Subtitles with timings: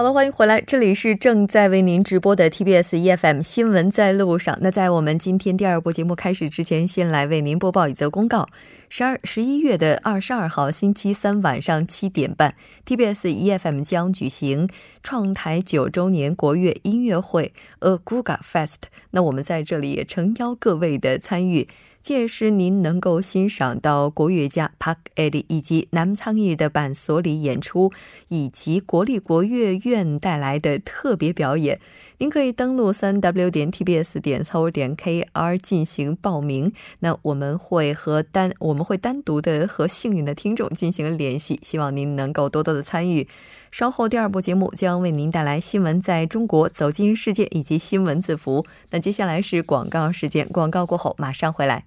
[0.00, 4.56] 好了，欢迎回来，这里是正在为您直播的 TBS EFM 新闻在路上。
[4.62, 8.48] 那在我们今天第二部节目开始之前，先来为您播报一则公告：
[8.88, 12.54] 十二十一月的二十二号星期三晚上七点半
[12.86, 14.70] ，TBS EFM 将举行
[15.02, 18.84] 创台九周年国乐音乐会 A Guga Fest。
[19.10, 21.68] 那我们在这里也诚邀各位的参与。
[22.02, 27.92] 届时您能够欣赏到国乐家 Park Edi 以及南仓义的板所里演出，
[28.28, 31.78] 以及国立国乐院带来的特别表演。
[32.18, 36.72] 您可以登录三 w 点 tbs 点 co 点 kr 进行报名。
[37.00, 43.28] 那我们会和单我们会单独的和幸运的听众进行联系，希望您能够多多的参与。
[43.70, 48.66] 稍后第二部节目将为您带来新闻在中国走进世界以及新闻字符。
[48.90, 51.84] 那接下来是广告时间，广告过后马上回来。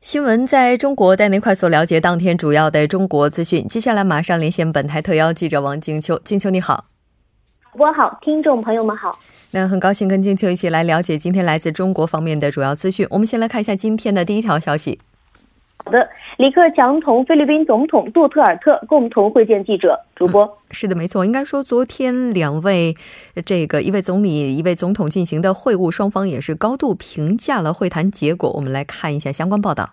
[0.00, 3.66] 新闻在中国带您快速了解当天主要的中国资讯。
[3.66, 6.86] 接下来马上连线本台特邀记者王静秋，静秋你好，
[7.76, 9.18] 主播好，听众朋友们好。
[9.50, 13.06] 那很高兴跟静秋一起来了解今天来自中国方面的主要资讯。
[13.10, 14.98] 我们先来看一下今天的第一条消息。
[15.84, 20.00] 好的，李克强同菲律宾总统杜特尔特共同会见记者。
[20.14, 22.96] 主播、嗯、是的，没错，应该说昨天两位
[23.44, 28.50] 这个一位总理一位总统进行的会晤，双方也是高度评价了会谈结果。
[28.52, 29.90] 我们来看一下相关报道。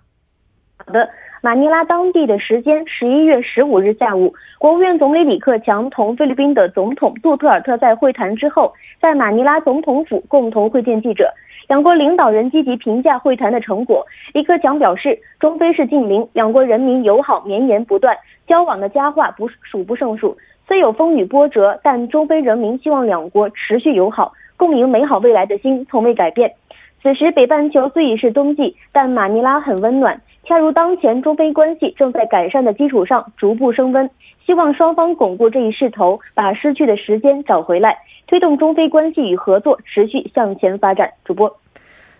[0.78, 1.10] 好的，
[1.46, 11.30] 马尼拉当地的时间十一月十五日下午，国务院总理李克强同菲律宾的总统杜特尔特在会谈之后，在马尼拉总统府共同会见记者。
[11.68, 14.06] 两国领导人积极评价会谈的成果。
[14.34, 18.16] 李克强表示，中非是近邻，两国人民友好绵延不断，
[18.48, 20.38] 交往的佳话不数不胜数。
[20.66, 26.54] 虽有风雨波折，但中非人民希望两国持续友好，共赢美好未来的心从未改变。
[27.02, 30.22] 此时，北半球虽已是冬季，但马尼拉很温暖。
[30.46, 34.10] 恰如当前中非关系正在改善的基础上逐步升温，
[34.46, 41.10] 希望双方巩固这一势头，把失去的时间找回来，推动中非关系与合作持续向前发展。
[41.24, 41.58] 主播，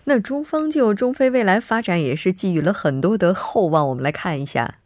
[0.04, 4.76] 那中方就中非未来发展也是寄予了很多的厚望，我们来看一下。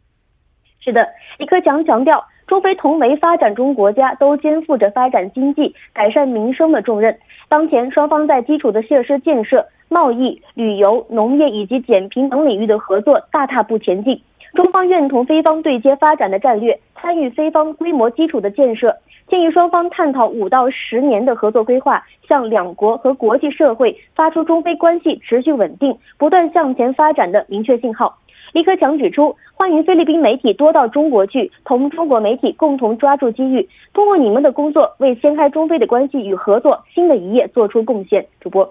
[0.81, 1.07] 是的，
[1.37, 7.17] 李克强强调，中非同为发展中国家，都肩负着发展经济、改善民生的重任。
[7.47, 14.21] 当前双方在基础的设施建设、贸易、旅游、农业以及减贫等领域的合作大踏步前进。
[14.53, 18.95] 中方愿同非方对接发展的战略，参与非方规模基础的建设，
[19.27, 28.17] 建议双方探讨五到十年的合作规划，向两国和国际社会发出中非关系持续稳定、不断向前发展的明确信号。
[28.53, 38.25] 李克强指出，欢迎菲律宾媒体多到中国去，同中国媒体共同抓住机遇，通过你们的工作，为掀开中非的关系与合作新的一页做出贡献。
[38.39, 38.67] 主播。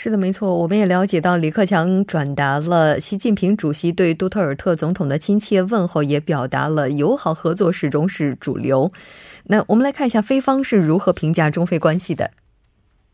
[0.00, 8.92] 是的，没错，我们也了解到李克强转达了习近平主席对杜特尔特总统的亲切问候，也表达了友好合作始终是主流。
[9.48, 12.30] 那我们来看一下菲方是如何评价中非关系的。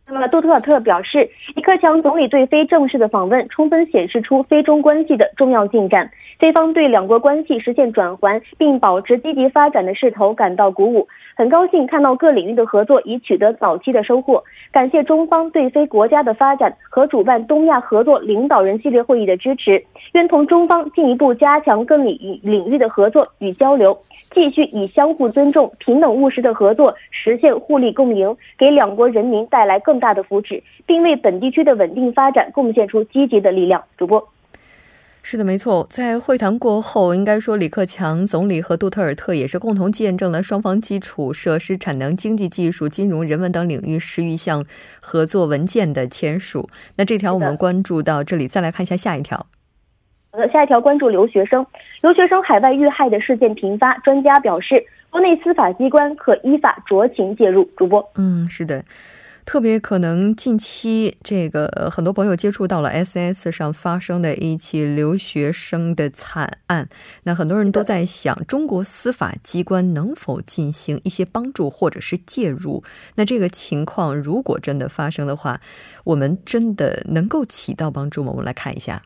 [0.06, 6.11] 那么，杜特尔特表示，李克强总理对非正式的访问，充分显示出非中关系的重要进展。
[6.39, 14.43] 菲方对两国关系实现转圜并保持积极发展的势头感到鼓舞，很高兴看到各领域的合作已取得早期的收获。
[14.72, 23.97] 感谢中方对非国家的发展和主办东亚合作领导人系列会议的支持，愿同中方进一步加强各领域领域的合作与交流，
[24.33, 33.83] 继续以相互尊重、平等务实的合作实现互利共赢，给两国人民带来更大的福祉，并为本地区的稳定发展贡献出积极的力量。
[33.97, 34.34] 主播。
[35.27, 35.87] 是的，没错。
[35.89, 44.66] 在会谈过后，应该说李克强总理和杜特尔特也是共同见证了双方基础设施、产能、经济技术、金融、人文等领域十余项
[45.01, 46.69] 合作文件的签署。
[46.97, 49.47] 那这条我们关注到这里，再来看一下下一条。
[50.31, 51.65] 好的，下一条关注留学生。
[52.03, 57.65] 留学生海外遇害的事件频发，专家表示，国内司法机关可依法酌情介入。
[57.78, 58.84] 主播，嗯，是的。
[59.45, 66.89] 特别可能近期这个很多朋友接触到了 S S 上发生的一起留学生的惨案，
[67.25, 72.83] 那很多人都在想，中国司法机关能否进行一些帮助或者是介入？
[73.17, 75.61] 那这个情况如果真的发生的话，
[76.05, 78.31] 我们真的能够起到帮助吗？
[78.33, 79.03] 我们来看一下。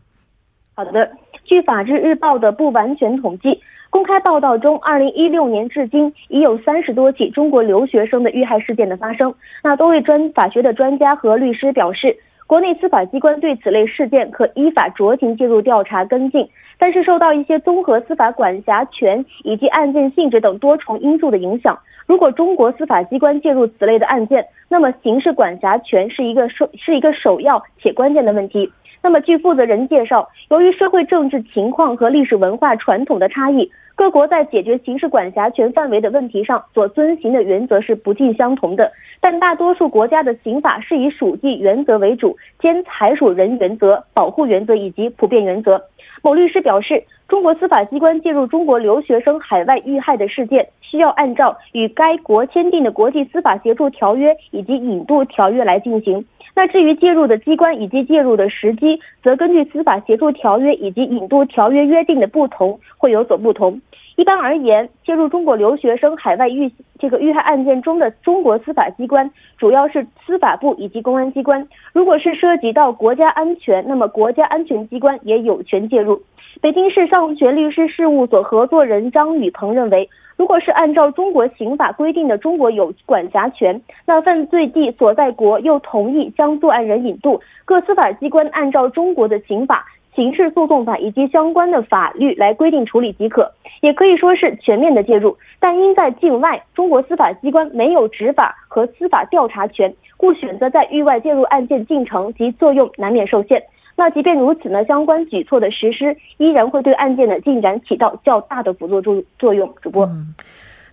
[0.75, 1.11] 好的，
[1.45, 3.61] 据法制日报的不完全统计。
[3.91, 9.35] 公开报道中，二零一六年至今已有三十多起中国留学生的遇害事件的发生。
[9.65, 16.47] 那多位专法学的专家和律师表示，国内司法机关对此类事件可依法酌情介入调查跟进，
[16.79, 21.79] 但是受到一些综合司法管辖权以及案件性质等多重因素的影响。
[22.07, 28.71] 如果中国司法机关介入此类的案件，那么刑事管辖权是一个首是一个首要且关键的问题。
[29.03, 38.91] 那么，据负责人介绍，由于社会政治情况和历史文化传统的差异，各国在解决刑事管辖权范围的问题上所遵循的原则是不尽相同的。
[39.21, 45.83] 但大多数国家的刑法是以属地原则为主，兼财属人原则、保护原则以及普遍原则。
[46.23, 50.69] 某律师表示，中国司法机关介入中国留学生海外遇害的事件。
[50.91, 56.25] 需要按照与该国签订的国际司法协助条约以及引渡条约来进行。
[56.59, 63.81] 那至于介入的机关以及介入的时机，则根据司法协助条约以及引渡条约约定的不同，会有所不同。
[64.17, 66.69] 一般而言，介入中国留学生海外遇
[66.99, 71.65] 这个遇害案件中的中国司法机关，主要是司法部以及公安机关。
[71.93, 76.21] 如果是涉及到国家安全，那么国家安全机关也有权介入。
[76.61, 80.09] 北京市上泉律师事务所合作人张宇鹏认为。
[80.39, 95.37] 如果是按照中国刑法规定的中国有管辖权，那犯罪地所在国又同意将作案人引渡，各司法机关按照中国的刑法、刑事诉讼法以及相关的法律来规定处理即可，也可以说是全面的介入。
[95.59, 103.61] 但因在境外，中国司法机关没有执法和司法调查权，故选择在域外介入案件进程及作用难免受限。
[103.99, 109.69] 那即便如此呢，相关举措的实施依然会对案件的进展起到较大的辅助作作用。
[109.83, 110.09] 主播，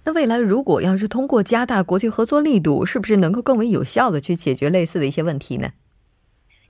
[0.04, 5.68] 那未来如果要是通过加大国际合作力度，是不是能够更为有效的去解决类似的一些问题呢？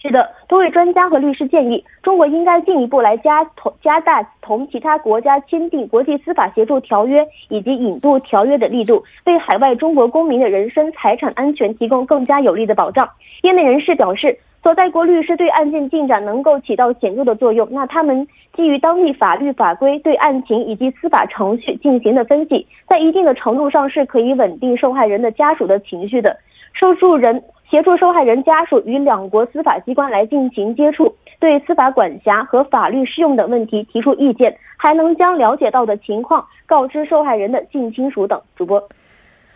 [0.01, 13.09] 是的，多位专家和律师建议，中国应该进一步来加同加大同其他国家签订国际司法协助条约以及引渡条约的力度，为海外中国公民的人身财产安全提供更加有力的保障。
[13.43, 14.37] 业内人士表示。
[14.65, 17.67] 所在国律师对案件进展能够起到显著的作用。
[17.69, 26.35] 那他们基于当地法律法规对案情以及司法程序进行的分析，在一定的程度上是可以稳定受害人的家属的情绪的。
[26.73, 38.41] 受助人协助受害人家属与两国司法机关来进行接触，对司法管辖和法律适用等问题提出意见，还能将了解到的情况告知受害人的近亲属等。
[38.55, 38.81] 主播。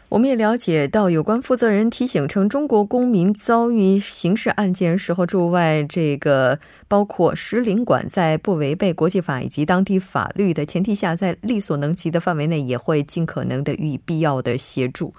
[0.09, 15.13] 我们也了解到，有关负责人提醒称，中国公民遭遇刑事案件时候驻外，这个包括使领馆，在不违背国际法以及当地法律的前提下，在力所能及的范围内，也会尽可能的予以必要的协助。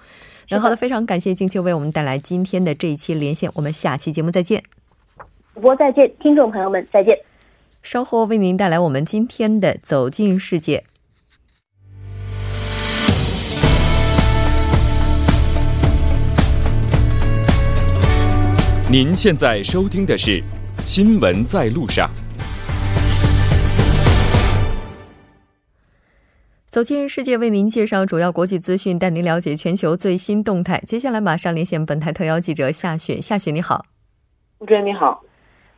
[0.49, 4.61] 那好的，非常感谢静秋为我们带来今天的这一期连线，我们下期节目再见。
[5.53, 7.17] 主播再见，听众朋友们再见。
[7.81, 10.83] 稍后为您带来我们今天的走进世界。
[18.91, 20.31] 您现在收听的是
[20.85, 22.09] 《新闻在路上》。
[26.67, 30.83] 走进世界，为您介绍主要国际资讯，带您了解全球最新动态。
[30.85, 33.21] 接下来马上连线本台特邀记者夏雪。
[33.21, 33.85] 夏雪，你好。
[34.59, 35.23] 主持人你好，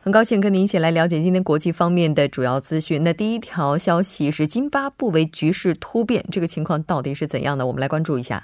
[0.00, 3.04] 很高兴跟您一起来了解今天国际方面的主要资讯。
[3.04, 7.68] 那第一条消息是津巴布韦局势突变，这个情况到底是怎样的？
[7.68, 8.42] 我们来关注一下。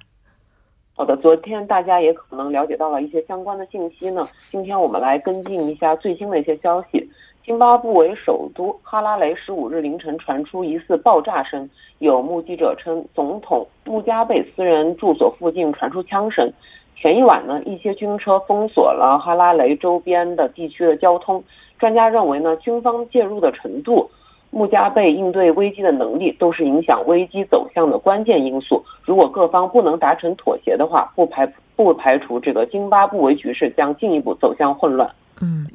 [1.00, 4.22] 好的，昨天大家也可能了解到了一些相关的信息呢。
[4.50, 7.10] 今天我们来跟进一下最新的一些消息。
[7.42, 11.66] 津巴布韦首都哈拉雷十五日凌晨传出疑似爆炸声，
[12.00, 16.52] 有目击者称，总统穆加贝私人住所附近传出枪声。
[16.94, 21.42] 前一晚呢，一些军车封锁了哈拉雷周边的地区的交通。
[21.78, 24.10] 专家认为呢，军方介入的程度。
[24.50, 28.84] 穆加贝应对危机的能力都是影响危机走向的关键因素。
[29.04, 35.08] 如果各方不能达成妥协的话，不排不排除这个津巴布韦局势将进一步走向混乱。
[35.40, 35.66] 嗯，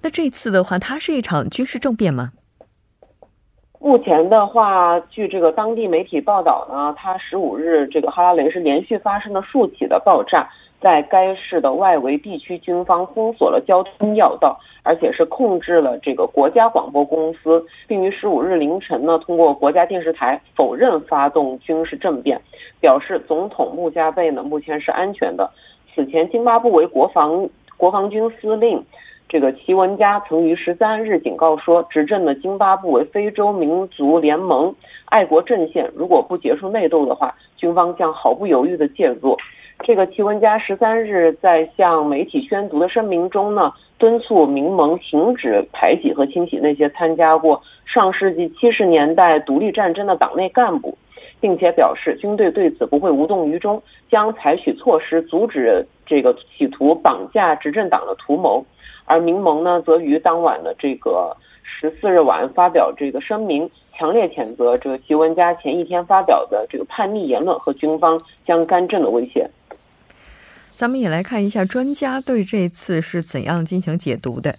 [0.00, 2.30] 那这次的话，它是一场军事政变吗？
[3.80, 10.48] 目前的话，据这个当地媒体报道呢，它十五日这个哈拉雷是连续发生了数起的爆炸。
[10.80, 22.40] 在该市的外围地区，军方封锁了交通要道，而且是控制了这个国家广播公司，并于十五日凌晨呢，通过国家电视台否认发动军事政变，
[22.80, 25.50] 表示总统穆加贝呢目前是安全的。
[25.94, 28.82] 此前，津巴布韦国防国防军司令
[29.28, 34.74] 这个齐文加曾于十三日警告说，执政的津巴布韦非洲民族联盟
[35.06, 39.36] 爱国阵线如果不结束内斗的话，军方将毫不犹豫地介入。
[39.82, 50.96] 这个齐文加十三日在向媒体宣读的声明中呢，敦促民盟停止排挤和清洗那些参加过上世纪七十年代独立战争的党内干部，
[51.38, 53.80] 并且表示军队对此不会无动于衷，
[54.10, 58.64] 将采取措施阻止这个企图绑架执政党的图谋。
[59.04, 69.46] 而民盟呢，则于当晚的这个十四日晚发表这个声明，强烈谴责这个吉文佳前一天发表的这个叛逆言论和军方将干政的威胁。
[70.80, 74.54] 咱们也来看一下专家对这次是怎样进行解读的。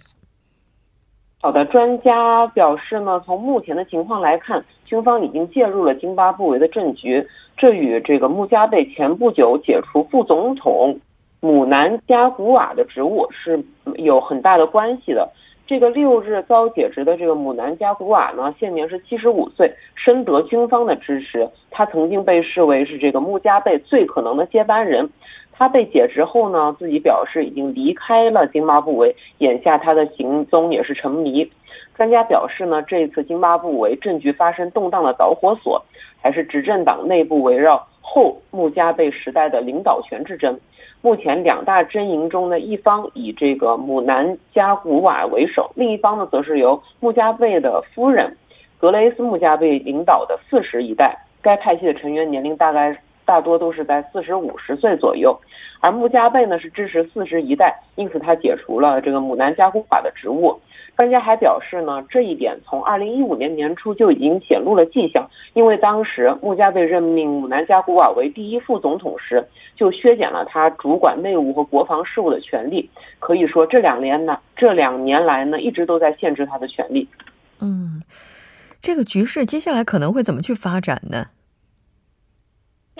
[1.40, 7.26] 好的，专家表示呢，从目前的情况来看，军方已经介入了津巴布韦的政局，
[7.56, 10.96] 这与这个穆加贝前不久解除副总统
[11.40, 13.60] 姆南加古瓦的职务是
[13.96, 15.28] 有很大的关系的。
[15.66, 25.10] 这个六日遭解职的这个姆南加古瓦呢，现年是七十五岁，深得军方的支持，他曾经被视为是这个穆加贝最可能的接班人。
[25.54, 31.48] 他被解职后呢，自己表示已经离开了津巴布韦，眼下他的行踪也是成谜。
[31.94, 35.80] 专家表示呢，这次津巴布韦政局发生动荡的导火索，
[36.20, 40.58] 还是执政党内部围绕后穆加贝时代的领导权之争。
[41.00, 48.36] 目前两大阵营中的一方以这个姆南加古瓦为首，另一方呢，则是由穆加贝的夫人
[48.78, 51.16] 格雷斯穆加贝领导的四十一代。
[51.40, 52.96] 该派系的成员年龄大概。
[53.32, 55.34] 大多都是在四十五十岁左右，
[55.80, 60.60] 而穆加贝呢是支持四十一代，因此他解除了这个姆南加古瓦的职务。
[60.98, 69.42] 专家还表示呢，这一点从二零一五年年初就已经显露了迹象，因为当时穆加贝任命姆南加古瓦为第一副总统时，
[69.74, 72.90] 就削减了他主管内务和国防事务的权利。
[73.18, 77.08] 可以说，这两年呢，这两年来呢，一直都在限制他的权利。
[77.62, 78.02] 嗯，
[78.82, 81.28] 这个局势接下来可能会怎么去发展呢？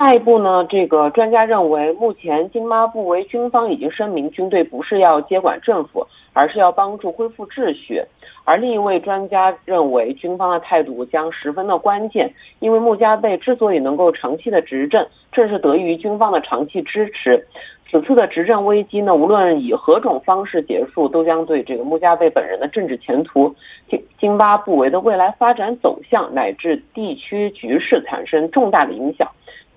[0.02, 0.66] 下一步呢？
[0.68, 8.02] 这个专家认为，目前津巴布韦军方已经声明，军队不是要接管政府，而是要帮助恢复秩序。
[8.44, 17.46] 而另一位专家认为，军方的态度将十分的关键，因为穆加贝之所以能够长期的执政，正是得益于军方的长期支持。
[17.88, 23.54] 此次的执政危机呢，无论以何种方式结束，都将对这个穆加贝本人的政治前途、
[23.88, 29.28] 津津巴布韦的未来发展走向乃至地区局势产生重大的影响。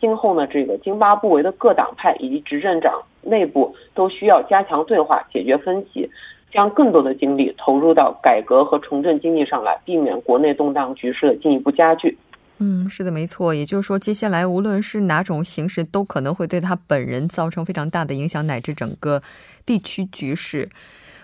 [0.06, 6.08] 今后呢，这个津巴布韦的各党派以及执政党内部都需要加强对话，解决分歧，
[6.54, 12.16] 将更多的精力投入到改革和重振经济上来，避免国内动荡局势的进一步加剧。
[12.60, 13.56] 嗯，是的，没错。
[13.56, 19.24] 也就是说，接下来无论是哪种形式，都可能会对他本人造成非常大的影响，乃至整个
[19.66, 20.70] 地区局势。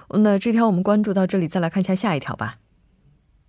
[0.09, 2.55] 那这条我们关注到这里，再来看一下下一条吧。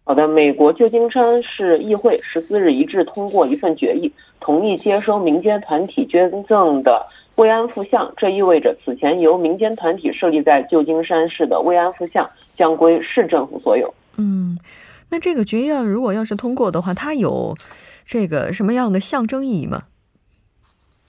[0.05, 4.13] 好的，美国旧金山市议会十四日一致通过一份决议，
[4.43, 7.07] 同意接收民间团体捐赠的
[7.37, 8.13] 慰安妇像。
[8.17, 13.93] 这意味着此前由民间团体设立在旧金山市的慰安妇像将归市政府所有。
[14.19, 14.59] 嗯，
[15.11, 17.55] 那这个决议案如果要是通过的话，它有
[18.05, 19.85] 这个什么样的象征意义吗？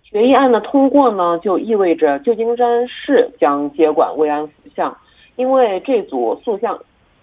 [0.04, 4.96] 决议案的通过呢，就意味着旧金山市将接管慰安妇像，
[5.36, 6.80] 因为这组塑像。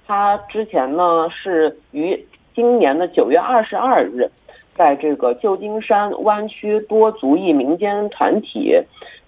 [0.07, 2.21] 它之前呢是于
[2.53, 4.29] 今年的九月二十二日，
[4.77, 8.75] 在这个旧金山湾区多族裔民间团体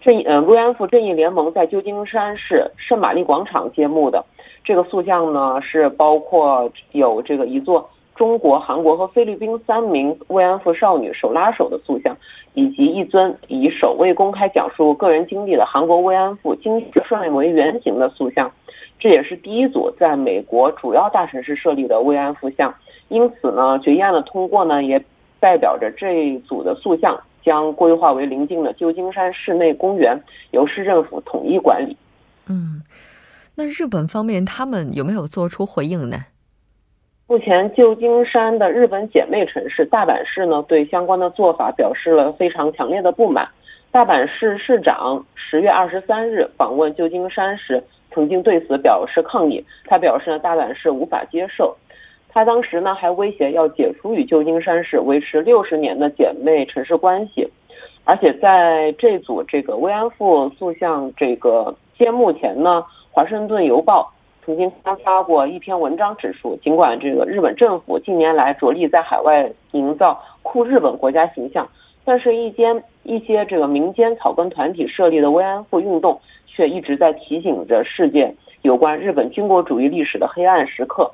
[0.00, 4.24] 正呃慰安妇正义联盟在旧金山市圣玛丽广场揭幕的。
[4.64, 12.16] 这个塑像呢是包括有这个一座中国、韩国和菲律宾三名慰安妇少女手拉手的塑像，
[12.54, 18.50] 以及一尊以首位公开讲述个人经历的韩国慰安妇精帅为原型的塑像。
[19.00, 22.72] 这也是第一组在美国主要大城市设立的慰安妇像，
[23.08, 25.02] 因此呢，决议案的通过呢，也
[25.42, 30.16] 代表着这一组的塑像将规划为临近的旧金山市内公园，
[30.52, 31.96] 由市政府统一管理。
[32.48, 32.82] 嗯，
[33.56, 36.18] 那日本方面他们有没有做出回应呢？
[37.26, 43.48] 目前，旧金山的日本姐妹城市大阪市呢，对相关的做法表示了非常强烈的不满。
[43.90, 47.82] 大阪市市长十月二十三日访问旧金山时。
[48.14, 51.74] 曾经对此表示抗议，他表示呢，大阪市无法接受。
[52.32, 57.48] 他当时呢还威胁要解除与旧金山市维持六十年的姐妹城市关系。
[58.04, 64.12] 而且在这组这个慰安妇塑像这个揭幕前呢，华盛顿邮报
[64.44, 71.68] 曾经刊发过一篇文章，指出尽管这个日本政府近年来着力在海外营造酷日本国家形象，
[72.04, 76.20] 但是一间一些这个民间草根团体设立的慰安妇运动。
[76.54, 81.10] 却一直在提醒着世界有关日本军国主义历史的黑暗时刻，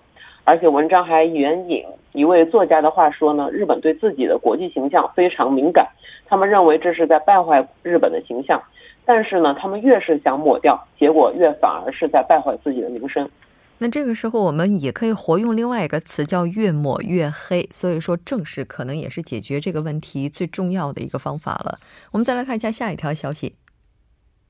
[0.49, 5.87] 而且文章还援引一位作家的话说呢，日本对自己的国际形象非常敏感，
[6.25, 8.59] 他们认为这是在败坏日本的形象。
[9.05, 13.29] 但是呢，他们越是想抹掉，结果越反而是在败坏自己的名声。
[13.77, 17.69] 那这个时候，我们也可以活用另外一个词，叫“越抹越黑”。
[17.71, 21.77] 所以说，正视可能也是解决这个问题最重要的一个方法了。
[22.11, 23.53] 我们再来看一下下一条消息。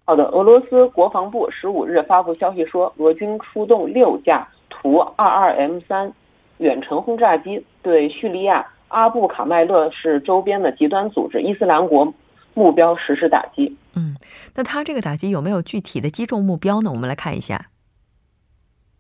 [0.04, 4.46] 好的，俄罗斯国防部十五日发布消息说，俄军出动六架
[4.80, 6.12] 图二二 M 三
[6.58, 12.12] 远程轰炸机，对叙利亚阿布卡麦勒市周边的极端组织伊斯兰国
[12.54, 13.76] 目标实施打击。
[13.94, 14.16] 嗯，
[14.54, 16.90] 那他这个打击有没有具体的击中目标呢？
[16.90, 17.66] 我们来看一下。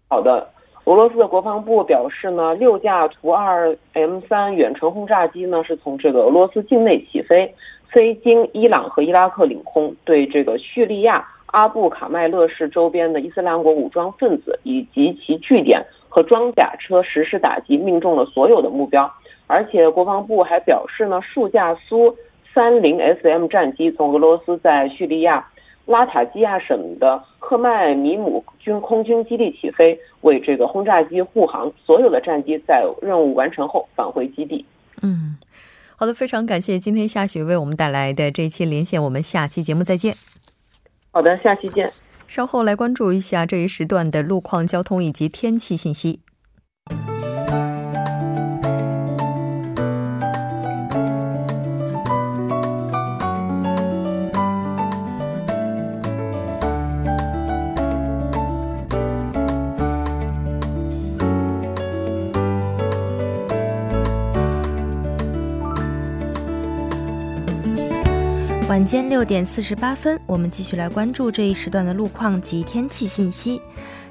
[0.08, 0.48] 好的，
[0.84, 7.54] 俄罗斯的国防部表示呢，六架图二 M 三远程轰炸机呢是从这个俄罗斯境内起飞，
[7.90, 19.12] 飞经伊朗和伊拉克领空，对这个叙利亚阿布卡麦勒市周边的伊斯兰国武装分子以及其据点和装甲车实施打击，命中了所有的目标。
[19.46, 22.16] 而且国防部还表示呢，数架苏
[22.54, 25.46] 三零 SM 战机从俄罗斯在叙利亚。
[25.86, 31.72] 拉塔基亚省的赫迈米姆军空军基地起飞，为这个轰炸机护航。
[31.82, 34.66] 所有的战机在任务完成后返回基地。
[35.00, 35.38] 嗯，
[35.96, 40.14] 好的，非常感谢今天夏雪为我们带来的这一期连线，我们下期节目再见。
[41.10, 41.90] 好的，下期见。
[42.26, 46.20] 稍后来关注一下这一时段的路况、交通以及天气信息。
[68.68, 73.58] 晚间六点四十八分，我们继续来关注这一时段的路况及天气信息。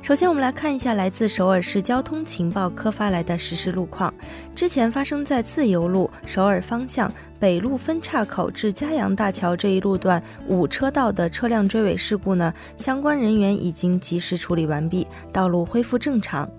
[0.02, 4.12] 首先，我们来看一下来自首尔市交通情报科发来的实时路况。
[4.56, 16.50] 之前发生在自由路首尔方向北路分岔口至嘉阳大桥这一路段五车道的车辆追尾事故呢，相关人员已经及时处理完毕，道路恢复正常。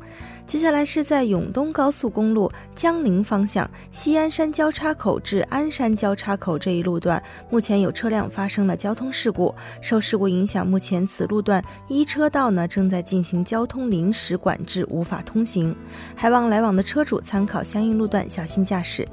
[0.49, 9.55] 接下来是在永东高速公路江陵方向西安山交叉口至鞍山交叉口这一路段，目前有车辆发生了交通事故。
[9.83, 15.77] 受事故影响，目前此路段一车道呢正在进行交通临时管制，无法通行，
[16.17, 19.07] 还望来往的车主参考相应路段，小心驾驶。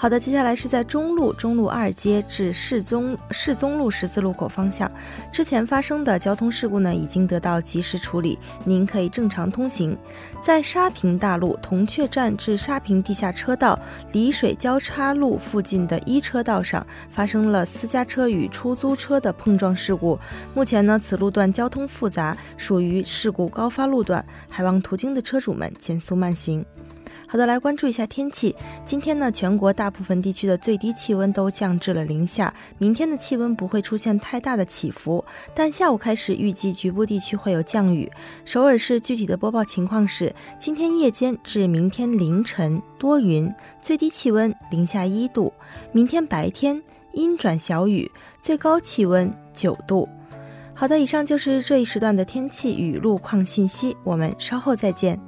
[0.00, 4.88] 好的，接下来是在中路中路二街至世宗世宗路十字路口方向，
[5.32, 9.98] 之前发生的交通事故呢，已经得到及时处理，您可以正常通行。
[10.40, 13.76] 在沙坪大路铜雀站至沙坪地下车道
[14.12, 20.16] 丽水交叉路附近的一车道上，发生了私家车与出租车的碰撞事故。
[20.54, 26.64] 目前呢，此路段交通复杂，属于事故高发路段，还望途经的车主们减速慢行。
[27.30, 28.56] 好的，来关注一下天气。
[28.86, 32.52] 今天呢，全国大部分地区的最低气温都降至了零下。
[32.78, 35.22] 明天的气温不会出现太大的起伏，
[35.54, 38.10] 但下午开始预计局部地区会有降雨。
[38.46, 45.52] 首尔市具体的播报情况是：今天夜间至明天凌晨多云，最低气温零下一度；
[45.92, 48.10] 明天白天阴转小雨，
[48.40, 50.08] 最高气温九度。
[50.72, 55.27] 好的，以上就是这一时段的天气与路况信息，我们稍后再见。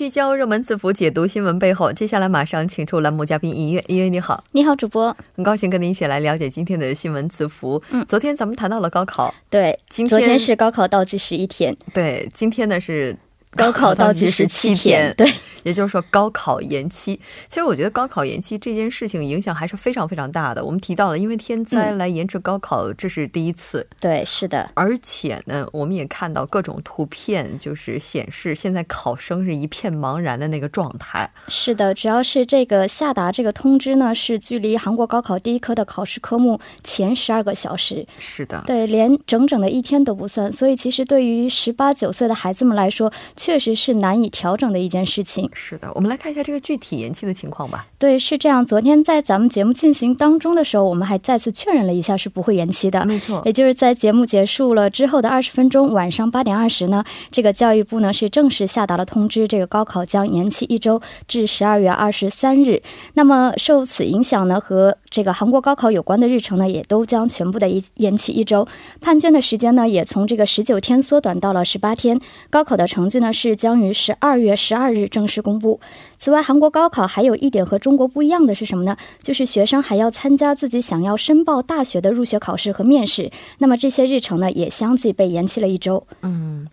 [0.00, 1.92] 聚焦热门字符，解读新闻背后。
[1.92, 3.84] 接下来马上请出栏目嘉宾音乐。
[3.86, 7.82] 音乐你好，你好，主播，很高兴跟您一起来了解今天的新闻字符。
[7.90, 13.14] 嗯，昨天咱们谈到了高考，对，今天昨天是高考倒计时一天，对，今天呢是。
[13.56, 15.26] 高考倒计时七天，对，
[15.64, 17.18] 也就是说高考延期。
[17.48, 20.64] 其实我觉得高考延期这件事情影响还是非常非常大的。
[20.64, 23.84] 我们提到了，因为天灾来延迟高考，这是第一次。
[23.98, 24.70] 对，是的。
[24.74, 31.28] 而且呢，我们也看到各种图片，就是显示现在考生是一片茫然的那个状态。
[31.48, 38.06] 是的，主要是这个下达这个通知呢，是距离韩国高考第一科的考试科目前十二个小时。
[38.20, 40.52] 是的，对，连整整的一天都不算。
[40.52, 45.48] 所以，其实对于十八九岁的孩子们来说，确实是难以调整的一件事情。
[45.54, 47.86] 是的，我们来看一下这个具体延期的情况吧。
[47.98, 48.62] 对，是这样。
[48.62, 53.02] 昨天在咱们节目进行当中的时候，我们还再次确认了一下是不会延期的。
[53.06, 62.82] 没错，也就是在节目结束了之后的二十分钟，晚上八点二十呢，这个教育部呢是正式下达了通知，这个高考将延期一周至十二月二十三日。
[63.14, 68.68] 那么受此影响呢，和这个韩国高考有关的日程呢，也都将全部的一延期一周。
[69.00, 72.20] 判卷的时间呢，也从这个十九天缩短到了十八天。
[72.50, 73.70] 高考的成绩呢是将。
[73.70, 75.80] 将于十二月十二日正式公布。
[76.18, 78.96] 此外，韩国高考还有一点和中国不一样的是什么呢？
[79.22, 83.30] 就是学生还要参加自己想要申报大学的入学考试和面试。
[83.58, 86.04] 那么这些日程呢，也相继被延期了一周。
[86.22, 86.66] 嗯。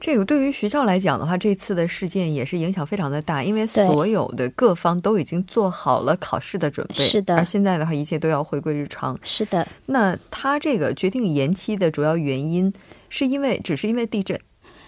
[0.00, 7.04] 这个对于学校来讲的话，这次的事件也是影响非常的大，因为所有的各方都已经做好了考试的准备。
[7.04, 9.18] 是的，而现在的话，一切都要回归日常。
[9.22, 9.68] 是的。
[9.84, 12.72] 那他这个决定延期的主要原因，
[13.10, 14.40] 是因为只是因为地震？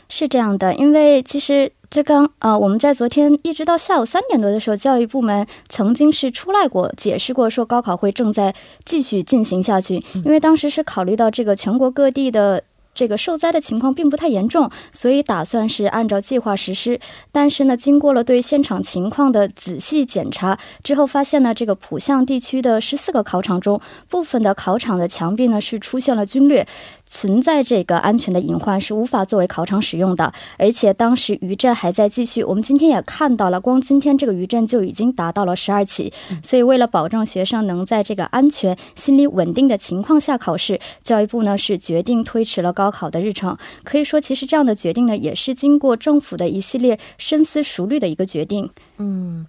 [0.08, 12.62] 是这样的，因为其实这刚呃，我们在昨天一直到下午三点多的时候，教育部门曾经是出来过解释过，说高考会正在继续进行下去，因为当时是考虑到这个全国各地的。
[12.94, 17.00] 这个受灾的情况并不太严重，所以打算是按照计划实施。
[17.31, 26.66] 但是呢，经过了对现场情况的仔细检查之后，发现呢，这个浦项地区的十四个考场中，部分的考场的墙壁呢是出现了皲裂，
[27.07, 30.31] 存在这个安全的隐患，是无法作为考场使用的。
[30.59, 36.12] 而且当时余震还在继续，我们今天也看到了，光今天这个余震就已经达到了十二起。
[36.42, 42.81] 所以为了保证学生能在这个安全、心理稳定的情况下考试，教育部呢是决定推迟了高。
[42.82, 48.68] 高考的日程，可以说，其实这样的决定呢，也是经过政府的一系列深思熟虑的一个决定。
[48.96, 49.46] 嗯，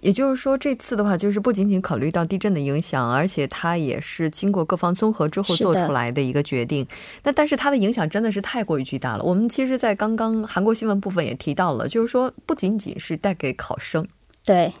[0.00, 6.84] 也就是说，这次的话，就是不仅仅考虑到地震的影响，而且它也是经过各方综合之后做出来的一个决定。
[7.22, 9.22] 那但是它的影响真的是太过于巨大了。
[9.22, 14.04] 我们其实，在刚刚韩国新闻部分也提到了，就是说，不仅仅是带给考生，
[14.44, 14.72] 对。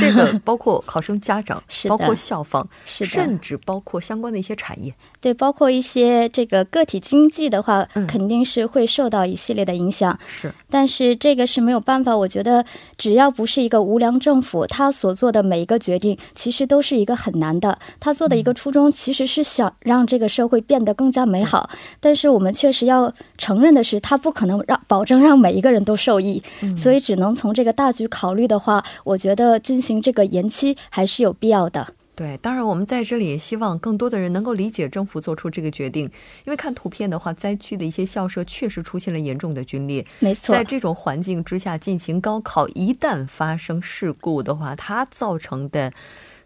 [0.00, 4.94] 这个 包括考生家长，包括校方，甚至包括相关的一些产业。
[5.20, 10.18] 对，包括一些这个个体经济的话，肯定是会受到一系列的影响。
[10.28, 12.16] 是，但是这个是没有办法。
[12.16, 12.64] 我觉得，
[12.96, 17.78] 只要不是一个无良政府，他所做的每一个决定，其实都是一个很难的。
[18.00, 21.70] 他做的一个初衷，其实是想让这个社会变得更加美好。
[22.00, 26.42] 但是我们确实要承认的是，他不可能让保证让每一个人都受益。
[26.76, 31.86] 所以，只能从这个大局考虑的话，我觉得进行这个延期还是有必要的。
[32.18, 36.06] 对，当然我们在这里也希望更多的人能够理解政府做出这个决定，
[36.44, 40.04] 因为看图片的话，灾区的一些校舍确实出现了严重的龟裂。
[40.18, 45.92] 没错，在这种环境之下进行高考，一旦发生事故的话，它造成的。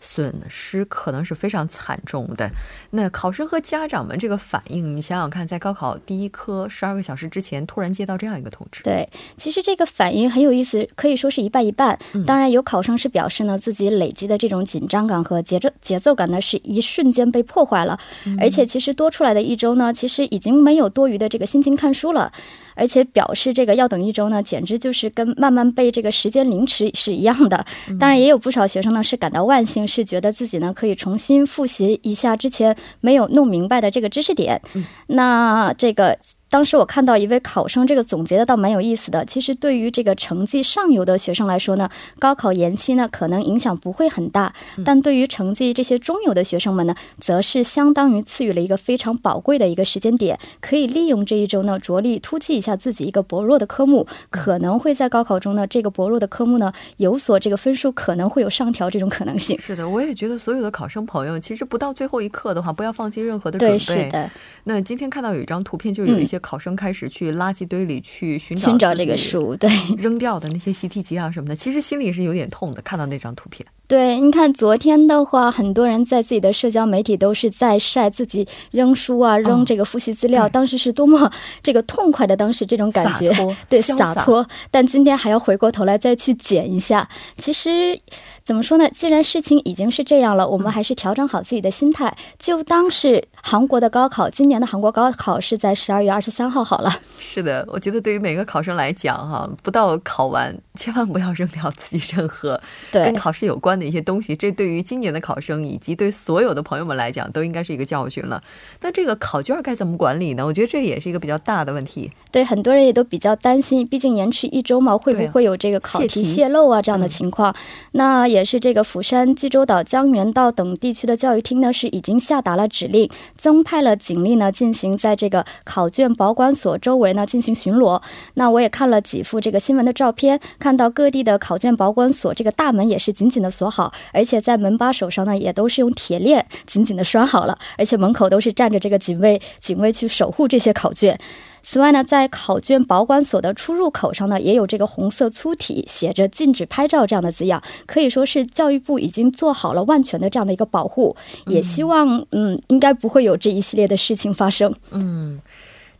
[0.03, 2.51] 损失可能是非常惨重的。
[2.91, 11.99] 那考生和家长们这个反应，你想想看，在高考第一科十二个小时之前，突然接到这样一个通知，对，其实这个反应很有意思，可以说是一半一半。
[12.27, 17.99] 当然，有考生是表示呢，自己累积的这种紧张感和节奏节奏感呢，是一瞬间被破坏了。
[18.41, 22.33] 而且，其实多出来的一周呢，其实已经没有多余的这个心情看书了。
[22.75, 27.65] 而且表示这个要等一周呢，简直就是跟慢慢被这个时间凌迟是一样的。
[27.99, 34.61] 当然，也有不少学生呢是感到万幸，是觉得自己呢可以重新复习一下之前没有弄明白的这个知识点。
[35.07, 36.19] 那这个。
[36.53, 39.25] 当时我看到一位考生这个总结的倒蛮有意思的。
[39.25, 41.89] 其实对于这个成绩上游的学生来说呢，
[42.19, 44.53] 高考延期呢可能影响不会很大，
[44.85, 59.59] 但对于成绩这些中游的学生们呢，则是相当于赐予了一个非常宝贵的一个时间点，可以利用这一周呢着力突击一下自己一个薄弱的科目，可能会在高考中呢这个薄弱的科目呢有所这个分数可能会有上调这种可能性。
[59.59, 63.79] 是的，我也觉得所有的考生朋友其实不到最后一刻的话，不要放弃任何的准备。
[63.79, 64.31] 对，是的。
[64.65, 66.42] 那今天看到有一张图片，就有一些。
[66.43, 72.83] 考生开始去垃圾堆里去寻找寻找这个书，对，扔掉的那些习题集啊什么的，其实心里是有点痛的。
[72.83, 83.33] 看到那张图片，对，你看昨天的话，很多人在自己的社交媒体都是在晒自己扔书啊、扔这个复习资料，当时是多么这个痛快的，当时这种感觉，
[83.69, 84.47] 对，洒脱。
[84.71, 87.99] 但今天还要回过头来再去捡一下，其实。
[88.45, 88.89] 怎么说呢？
[88.91, 94.29] 既然事情已经是这样了，我们还是调整好自己的心态，就当是韩国的高考。
[94.29, 96.91] 今年的韩国高考是在十二月二十三号好了。
[97.21, 104.35] 是的，我觉得对于每个考生来讲，哈，不到考完，千万不要扔掉自己任何跟考试有关的一些东西。
[104.35, 108.43] 这对于今年的考生以及对所有的朋友们来讲，都应该是一个教训了。
[108.81, 110.45] 那这个考卷该怎么管理呢？
[110.45, 112.11] 我觉得这也是一个比较大的问题。
[112.33, 117.55] 对，很多人也都比较担心，毕竟延迟一周嘛，会不会有这个考题泄露啊这样的情况？
[117.93, 118.32] 那。
[118.33, 128.01] 也是这个釜山、济州岛、江原道等地区的教育厅呢，是已经下达了指令，增派了警力呢，进行在这个考卷保管所周围呢进行巡逻。
[128.35, 141.19] 那我也看了几幅这个新闻的照片，看到各地的考卷保管所这个大门也是紧紧的锁好，而且在门把手上呢也都是用铁链紧紧的拴好了，而且门口都是站着这个警卫，警卫去守护这些考卷。
[141.63, 154.75] 此外呢，在考卷保管所的出入口上呢，也有这个红色粗体写着“禁止拍照”这样的字样，可以说是教育部已经做好了万全的这样的一个保护，也希望嗯，应该不会有这一系列的事情发生。
[154.91, 155.41] 嗯。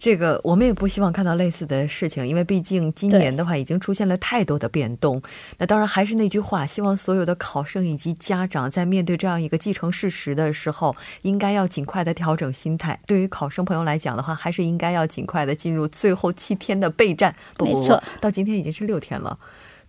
[0.03, 5.23] 这个我们也不希望看到类似的事情，因为毕竟今年的话已经出现了太多的变动。
[5.59, 12.99] 那当然还是那句话，希望所有的考生以及家长在面对这样一个既成事实的时候，应该要尽快的调整心态。
[13.07, 17.33] 对于考生朋友来讲的话，还是应该要尽快的进入最后七天的备战。
[17.57, 19.39] 不不不，到今天已经是六天了。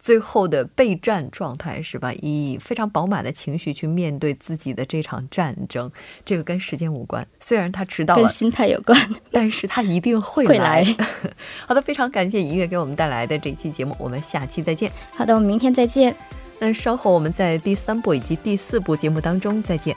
[0.03, 2.11] 最后的备战状态是吧？
[2.21, 5.89] 以非常饱满的情绪去面对自己的这场战争，
[6.25, 7.25] 这个跟时间无关。
[7.39, 8.99] 虽然他迟到了，跟心态有关，
[9.31, 10.83] 但是他一定会来。
[11.65, 14.91] 好的，非常感谢音乐给我们带来的这期节目，我们下期再见。
[15.15, 16.13] 好的，我们明天再见。
[16.59, 19.95] 那稍后我们在第三部以及第四部节目当中再见。